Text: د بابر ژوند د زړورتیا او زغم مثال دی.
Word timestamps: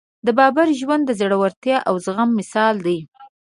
د 0.25 0.27
بابر 0.37 0.67
ژوند 0.79 1.03
د 1.05 1.11
زړورتیا 1.19 1.77
او 1.87 1.95
زغم 2.05 2.29
مثال 2.39 2.75
دی. 2.85 2.99